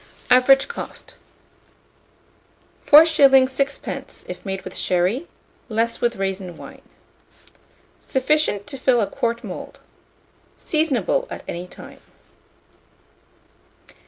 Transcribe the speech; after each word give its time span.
Average 0.31 0.67
cost, 0.67 1.13
4s. 2.87 3.29
6d., 3.29 4.25
if 4.27 4.43
made 4.43 4.63
with 4.63 4.75
sherry; 4.75 5.27
less 5.69 6.01
with 6.01 6.15
raisin 6.15 6.57
wine. 6.57 6.81
Sufficient 8.07 8.65
to 8.65 8.79
fill 8.79 8.99
a 9.01 9.05
quart 9.05 9.43
mould. 9.43 9.79
Seasonable 10.57 11.27
at 11.29 11.43
any 11.47 11.67
time. 11.67 11.99